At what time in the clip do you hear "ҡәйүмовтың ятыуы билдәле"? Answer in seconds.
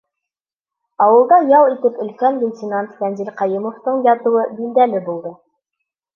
3.43-5.05